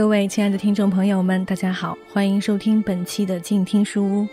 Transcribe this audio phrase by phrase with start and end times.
[0.00, 4.26] 各位亲爱的听众朋友们，大家好，欢迎收听本期的静听书屋。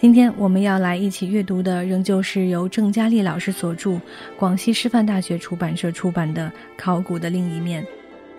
[0.00, 4.00] 今天我们要来一起阅读的，仍旧是由郑嘉丽老师所著、
[4.36, 7.84] 广西师范大学出版社出版的《考古的另一面》。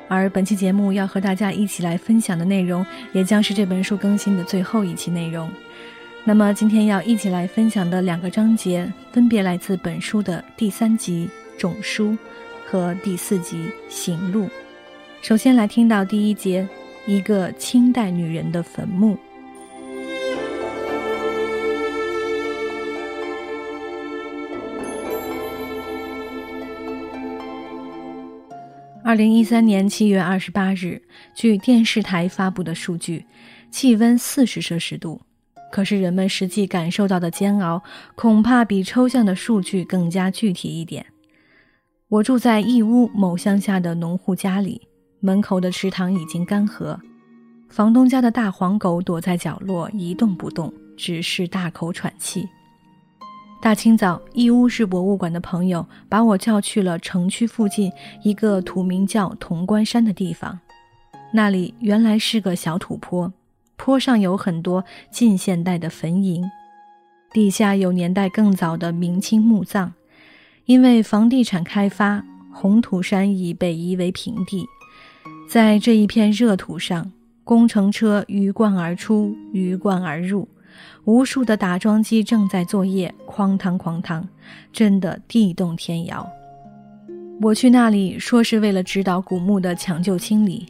[0.09, 5.49] 而本期节目要和大家一起来分享的内容，也将是这本书更新的最后一期内容。
[6.25, 12.09] 那么今天要一起来分享的两个章节，分别来自本书的第三集《种书》
[12.65, 13.57] 和第四集
[13.87, 14.47] 《行路》。
[15.21, 16.67] 首先来听到第一节，
[17.05, 19.17] 一个清代女人的坟墓。
[29.03, 31.01] 二零一三年七月二十八日，
[31.33, 33.25] 据电视台发布的数据，
[33.71, 35.21] 气温四十摄氏度。
[35.71, 37.83] 可是人们实际感受到的煎熬，
[38.15, 41.05] 恐怕比抽象的数据更加具体一点。
[42.07, 44.87] 我住在义乌某乡下的农户家里。
[45.19, 46.97] 门口的池塘已经干涸，
[47.69, 52.47] 房东家的大黄狗躲在角落一动不动，只是大口喘气。
[53.59, 60.59] 大清早，义乌市博物馆的朋友把我叫去了城区附近一个土名叫潼关山的地方，
[61.33, 63.33] 那里原来是个小土坡，
[63.75, 66.47] 坡上有很多近现代的坟茔，
[67.31, 69.91] 地下有年代更早的明清墓葬。
[70.65, 72.23] 因为房地产开发，
[72.53, 74.67] 红土山已被夷为平地。
[75.47, 77.09] 在这一片热土上，
[77.45, 80.45] 工程车鱼贯而出，鱼贯而入，
[81.05, 84.27] 无数的打桩机正在作业，哐当哐当，
[84.73, 86.29] 真的地动天摇。
[87.41, 90.65] 我去那里说是为了指导古墓的抢救清理。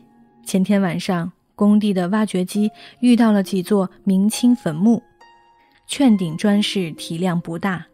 [0.46, 2.70] 前天晚上，工地的挖掘机
[3.00, 5.02] 遇到了几座明清坟墓，
[5.88, 7.88] 券顶砖室体量不大，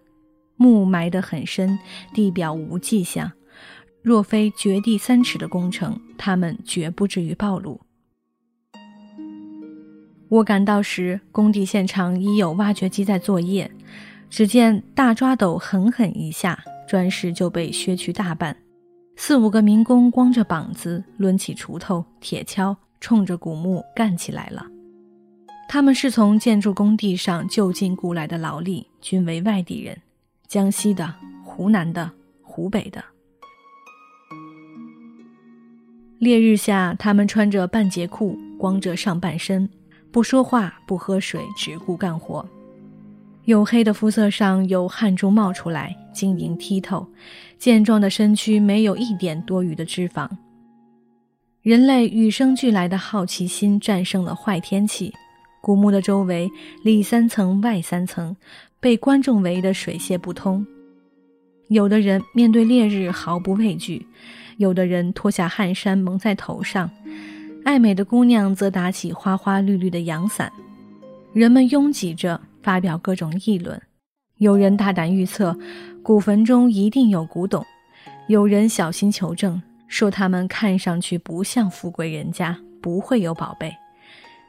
[0.57, 1.79] 墓埋得很深，
[2.13, 3.31] 地表无迹象。
[4.03, 7.81] 若非掘地三尺的工程，他们绝不至于暴露。
[10.27, 13.71] 我赶到时，工地现场已有挖掘机在作业。
[14.29, 18.57] 只见大抓斗狠狠一下，砖石就被削去大半。
[19.15, 24.65] 四五个民工光着膀子，抡起锄头、铁锹，冲着古墓干起来了。
[25.69, 29.95] 他们是从建筑工地上就近雇来的劳力，均为外地人，
[30.47, 32.09] 江西的、湖南的、
[32.41, 33.12] 湖北的。
[36.23, 39.69] 烈日下，他们穿着半截裤，光着上半身，
[40.09, 42.47] 不说话，不喝水，只顾干活。
[43.45, 47.05] 黝黑的肤色上有汗珠冒出来，晶莹剔透；
[47.57, 50.29] 健壮的身躯没有一点多余的脂肪。
[51.61, 55.13] 人类与生俱来的好奇心战胜了坏天气。
[55.61, 56.49] 古墓的周围
[56.85, 58.33] 里三层外三层，
[58.79, 60.65] 被观众围得水泄不通。
[61.67, 64.05] 有的人面对烈日毫不畏惧。
[64.57, 66.89] 有的人脱下汗衫蒙在头上，
[67.63, 70.51] 爱美的姑娘则打起花花绿绿的阳伞。
[71.33, 73.81] 人们拥挤着发表各种议论，
[74.37, 75.57] 有人大胆预测
[76.01, 77.65] 古坟中一定有古董，
[78.27, 83.73] 有人小心求证说他们看上去不像富贵人家，不会有宝贝。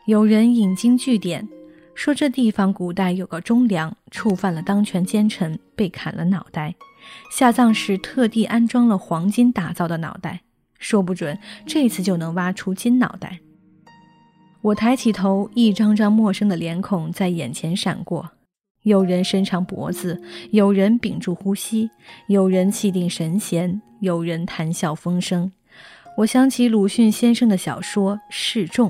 [0.07, 1.49] 有人引经据典
[1.95, 6.75] 说这地方古代有个忠良，触犯了当权奸臣，被砍了脑袋。
[7.31, 10.41] 下葬时特地安装了黄金打造的脑袋，
[10.79, 13.39] 说不准这次就能挖出金脑袋。
[14.63, 18.31] 我抬起头，一张张陌生的脸孔在眼前闪过，
[18.83, 21.91] 有人伸长脖子，有人屏住呼吸，
[22.29, 25.53] 有人气定神闲，有人谈笑风生。
[26.17, 28.89] 我想起鲁迅先生的小说《示众》，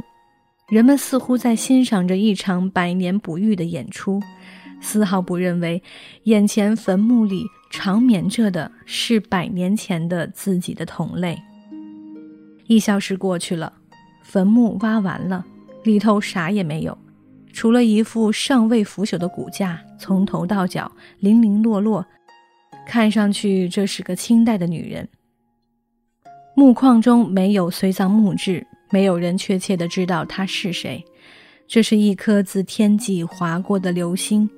[0.69, 4.20] 人们似乎在欣赏着一场百年不遇的演出，
[4.80, 5.82] 丝毫不认为
[6.25, 7.44] 眼前坟墓里。
[7.76, 11.36] 长眠着的是百年前的自己的同类。
[12.69, 13.72] 一小时过去了，
[14.22, 15.44] 坟墓挖完了，
[15.82, 16.96] 里头啥也没有，
[17.52, 22.06] 除了一副尚未腐朽的骨架，从头到脚零零落落，
[22.87, 25.08] 看上去这是个清代的女人。
[26.55, 28.64] 墓框中没有随葬墓志，
[28.94, 31.05] 没有人确切的知道他是谁。
[31.67, 34.49] 这是一颗自天际划过的流星。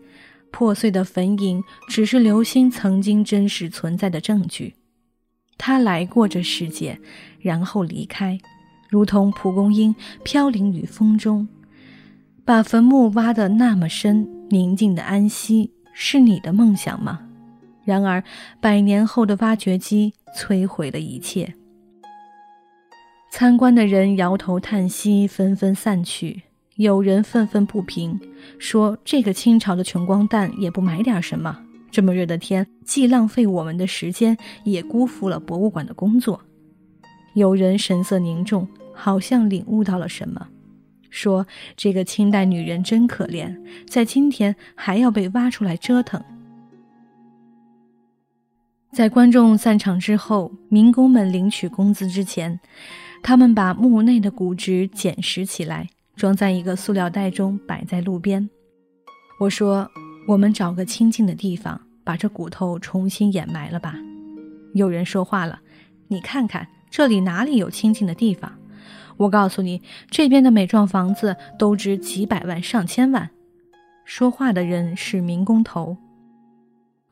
[0.50, 4.75] 破碎的坟茔只是流星曾经真实存在的证据。
[5.56, 7.00] 他来过这世界，
[7.41, 8.38] 然后离开，
[8.91, 11.49] 如同蒲公英飘零于风中。
[12.44, 17.21] 把坟墓挖得那么深，宁静的安息，是你的梦想吗？
[17.87, 18.23] 然而，
[18.61, 21.55] 百年后的挖掘机摧毁了一切。
[23.38, 26.44] 参观的人摇头叹息，纷纷散去。
[26.77, 28.19] 有人愤愤不平，
[28.59, 31.55] 说：“这个清朝的穷光蛋也不买点什么。
[31.91, 34.35] 这么热的天，既浪费我们的时间，
[34.65, 36.41] 也辜负了博物馆的工作。”
[37.37, 40.49] 有人神色凝重，好像领悟到了什么，
[41.11, 41.47] 说
[41.77, 43.55] ：“这个清代女人真可怜，
[43.87, 46.25] 在今天还要被挖出来折腾。”
[48.94, 52.59] 在观众散场之后，民工们领取工资之前，
[53.23, 58.49] 他们把墓内的骨殖捡拾起来，装在一个塑料袋中，摆在路边。
[59.41, 59.91] 我说
[60.29, 63.97] ：“我们找个清静的地方，把这骨头重新掩埋了吧。”
[64.75, 65.61] 有人说话了
[66.09, 68.53] ：“你看看，这里哪里有清静的地方？
[69.17, 73.31] 我告诉你，这边的每幢房子都值几百万、上千万。”
[74.05, 75.97] 说话的人是民工头。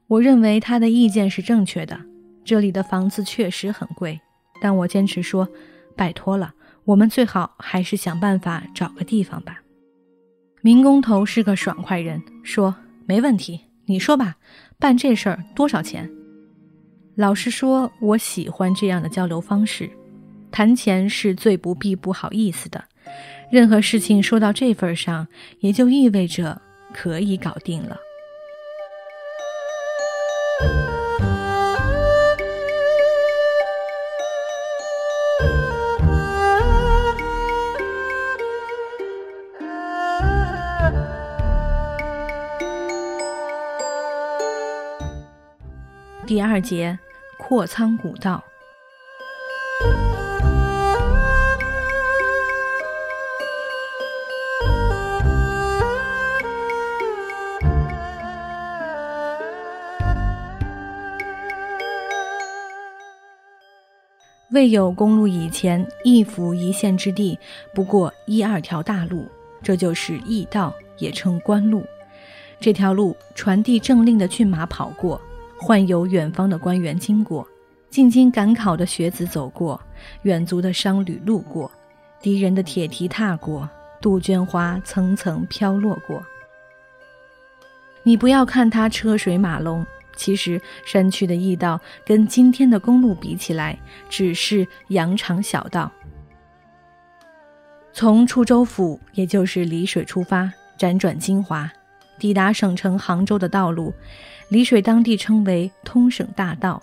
[0.06, 1.99] 我认为他的意见是正确的，
[2.45, 4.21] 这里的房子确实很贵，
[4.61, 5.49] 但我坚持说，
[5.96, 6.55] 拜托了，
[6.85, 9.61] 我们最好还是想办法找个地方吧。
[10.61, 12.75] 民工头是个爽快人，说
[13.06, 14.37] 没问题，你说吧，
[14.79, 16.11] 办这事儿多少钱？
[17.17, 19.88] 老实说，我喜欢这样的交流方式，
[20.50, 22.82] 谈钱是最不必不好意思的，
[23.50, 25.29] 任何事情说到这份上，
[25.61, 26.61] 也就意味着
[26.93, 27.96] 可以搞定了。
[46.34, 46.98] 第二节，
[47.38, 48.42] 扩仓古道。
[64.50, 67.38] 未有公路以前，一府一县之地
[67.72, 69.31] 不过一二条大路，
[69.62, 71.86] 这就是驿道，也称官路。
[72.58, 75.20] 这条路，传递政令的骏马跑过。
[75.64, 77.49] 患有远方的官员经过，
[77.88, 79.81] 进京赶考的学子走过，
[80.25, 81.72] 远足的商旅路过，
[82.20, 83.66] 敌人的铁蹄踏过，
[83.99, 86.22] 杜鹃花层层飘落过。
[88.02, 93.78] 你不要看它车水马龙，其实山区的驿道跟今天的公路比起来，
[94.10, 95.90] 只是羊肠小道。
[97.94, 101.72] 从滁州府，也就是丽水出发，辗转金华，
[102.19, 103.93] 抵达省城杭州的道路。
[104.49, 106.81] 丽水当地称为通省大道，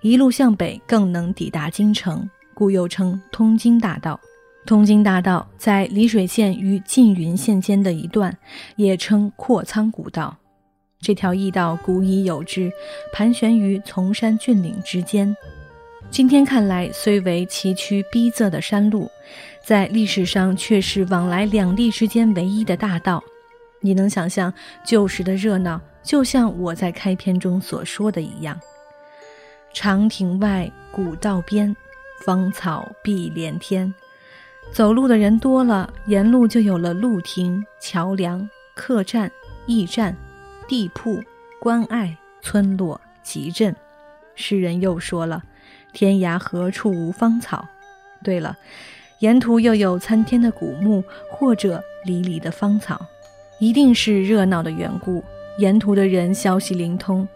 [0.00, 4.18] 一路向北更能抵达京城，故又称通京大道。
[4.66, 8.34] 通京大道在丽水县与缙云县间的一段，
[8.76, 10.34] 也称阔仓古道。
[10.98, 12.72] 这条驿道古已有之，
[13.12, 15.36] 盘旋于崇山峻岭之间。
[16.10, 19.10] 今天看来虽为崎岖逼仄的山路，
[19.62, 23.22] 在历史上却是往来两地之间唯一的大道。
[23.84, 24.50] 你能想象
[24.82, 25.78] 旧时的热闹？
[26.02, 28.58] 就像我在开篇中所说的一样，
[29.74, 31.76] 长亭外，古道边，
[32.24, 33.92] 芳草碧连天。
[34.72, 39.30] 走路的人多了，沿路就有了路亭、桥梁、客栈、
[39.66, 40.16] 驿站、
[40.66, 41.22] 地铺、
[41.60, 43.76] 关隘、村落、集镇。
[44.34, 45.42] 诗人又说了
[45.92, 47.68] ：“天涯何处无芳草。”
[48.24, 48.56] 对了，
[49.18, 53.06] 沿途又有参天的古木或者离离的芳草，
[53.58, 55.22] 一定是热闹的缘故。
[55.58, 57.28] 沿途的人消息灵通，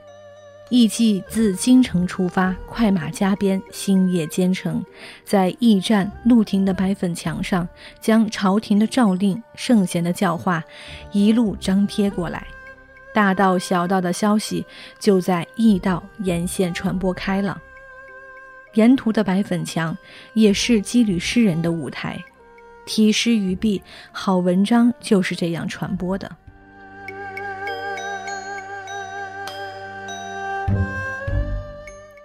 [0.70, 4.84] 艺伎自京城出发，快马加鞭，星夜兼程，
[5.24, 7.68] 在驿站、露亭的白粉墙上，
[8.00, 10.64] 将朝廷的诏令、圣贤的教化
[11.12, 12.44] 一路张贴过来。
[13.14, 14.66] 大道小道的消息
[14.98, 17.56] 就在驿道沿线传播开了。
[18.74, 19.96] 沿途的白粉墙
[20.34, 22.22] 也是羁旅诗人的舞台，
[22.88, 26.34] 题诗于壁，好文章就是这样传播的。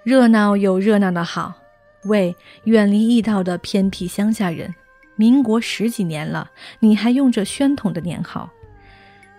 [0.03, 1.53] 热闹有热闹的好，
[2.05, 4.73] 为，远离驿道的偏僻乡下人，
[5.17, 8.49] 民国十几年了，你还用着宣统的年号？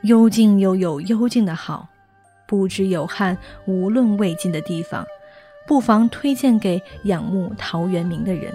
[0.03, 1.89] 幽静又有幽静的好，
[2.47, 5.07] 不知有汉无论魏晋的地方，
[5.67, 8.53] 不妨推荐给仰慕陶渊明的人。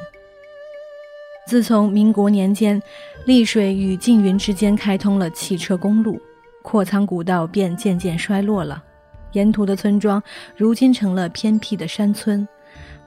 [1.50, 2.80] 自从民国年间，
[3.26, 6.22] 丽水与缙云之间开通了汽车公路，
[6.62, 8.84] 阔仓古道便渐渐衰落了。
[9.32, 10.22] 沿途的村庄
[10.56, 12.48] 如今成了偏僻的山村，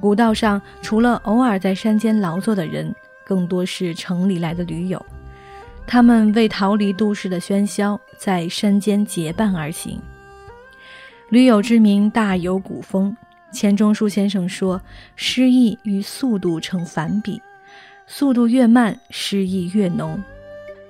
[0.01, 2.93] 古道上除了偶尔在山间劳作的人，
[3.25, 5.01] 更多是城里来的驴友。
[5.87, 10.01] 他们为逃离都市的喧嚣，在山间结伴而行。
[11.29, 13.17] 驴友之名大有古风。
[13.53, 14.83] 钱钟书先生说
[15.15, 17.41] ：“诗意与速度成反比，
[18.07, 20.23] 速度越慢，诗意越浓。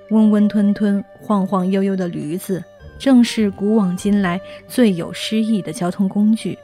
[0.09, 2.63] 温温吞吞、晃晃悠悠的驴子。”
[2.99, 6.57] 正是古往今来最有诗意的交通工具。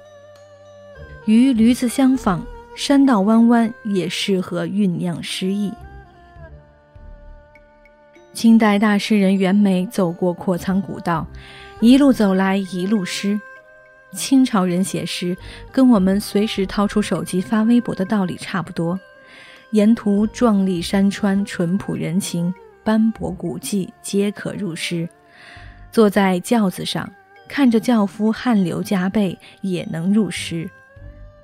[1.26, 2.46] 与驴子相仿，
[2.78, 5.74] 山道弯弯也适合酝酿诗意。
[8.32, 11.28] 清代大诗人袁枚走过阔苍古道，
[11.82, 13.38] 一路走来一路诗。
[14.14, 15.36] 清朝人写诗，
[15.74, 18.98] 跟我们随时掏出手机发微博的道理差不多。
[19.72, 25.08] 沿途壮丽山川、淳朴人情、斑驳古迹，皆可入诗。
[25.92, 27.10] 坐在轿子上，
[27.48, 30.70] 看着轿夫汗流浃背，也能入诗。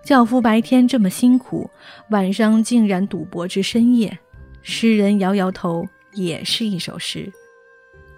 [0.03, 1.69] 轿夫白天这么辛苦，
[2.09, 4.17] 晚上竟然赌博至深夜，
[4.61, 5.87] 诗人摇摇头。
[6.17, 7.29] 也是一首诗。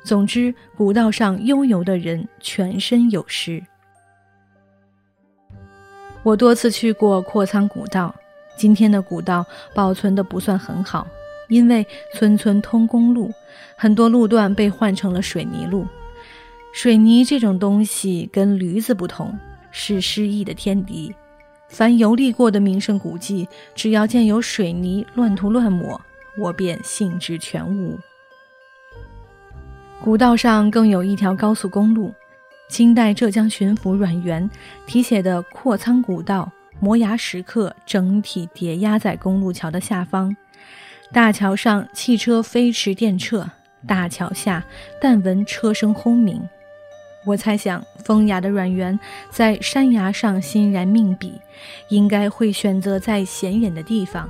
[0.04, 3.60] 总之，古道上悠游的人全身有诗。
[6.22, 8.14] 我多次去过阔苍古道，
[8.58, 11.08] 今天的古道保存的不算很好，
[11.48, 13.32] 因为村村通公路，
[13.78, 15.86] 很多路段被换成了水泥路。
[16.74, 19.38] 水泥这种东西跟驴子不同，
[19.72, 21.14] 是诗意的天敌。
[21.70, 26.00] 凡游历过的名胜古迹，只要见有水泥乱涂乱抹。
[26.40, 27.98] 我便兴致全无。
[30.04, 32.14] 古道上更有一条高速公路，
[32.70, 34.48] 清代浙江巡抚阮元
[34.86, 40.36] 题写的“阔苍古道，摩崖石刻”整体叠压在公路桥的下方。
[41.12, 43.48] 大桥上汽车飞驰电掣，
[43.88, 44.66] 大桥下
[45.02, 46.42] 但闻车声轰鸣。
[47.26, 48.98] 我猜想，风雅的阮元
[49.30, 51.34] 在山崖上欣然命笔，
[51.90, 54.30] 应该会选择在显眼的地方。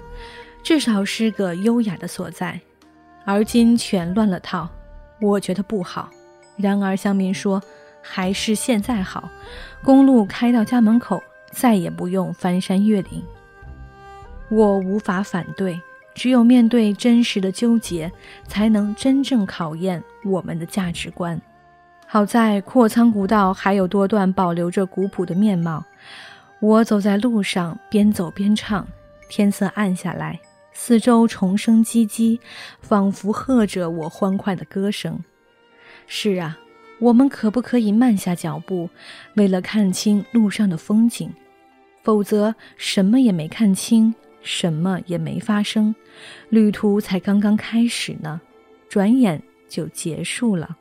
[0.64, 2.60] 至少是个优雅的所在，
[3.24, 4.68] 而今全乱了套，
[5.22, 6.10] 我觉得不好。
[6.58, 7.62] 然而乡民说，
[8.02, 9.30] 还是现在好，
[9.84, 13.24] 公路开到家门口，再也不用翻山越岭。
[14.50, 15.80] 我无法反对，
[16.16, 18.12] 只有面对真实的纠结，
[18.48, 21.40] 才能真正考验我们的价值观。
[22.06, 25.84] 好在阔苍古道还有多段保留着古朴的面貌，
[26.62, 28.88] 我走在路上，边走边唱，
[29.30, 30.40] 天色暗下来。
[30.72, 32.40] 四周虫声唧唧，
[32.80, 35.22] 仿佛和着我欢快的歌声。
[36.06, 36.58] 是啊，
[37.00, 38.90] 我们可不可以慢下脚步，
[39.36, 41.30] 为了看清路上的风景？
[42.04, 45.94] 否则，什么也没看清，什么也没发生，
[46.50, 48.42] 旅途才刚刚开始呢，
[48.90, 50.78] 转眼就结束了。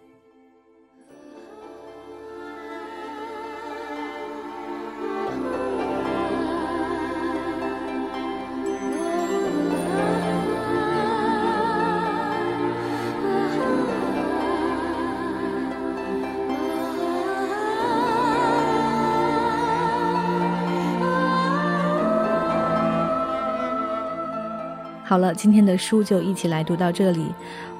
[25.08, 27.26] 好了，今天的书就一起来读到这里。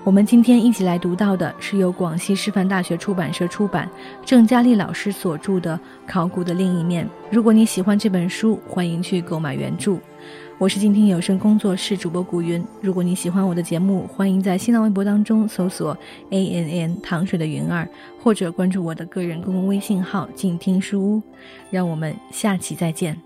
[0.04, 3.90] 我们今天一起来读到的是由广西师范大学出版社出版、
[4.25, 5.76] 郑佳丽老师所著的
[6.09, 7.04] 《考古的另一面》。
[7.28, 9.99] 如果你喜欢这本书，欢迎去购买原著。
[10.56, 12.64] 我是静听有声工作室主播古云。
[12.80, 15.99] 如果你喜欢我的节目，欢迎在新浪微博当中搜索
[16.30, 17.88] “a n n 糖水的云儿”，
[18.23, 21.23] 或者关注我的个人公共微信号“静听书屋”。
[21.73, 23.25] 让我们下期再见。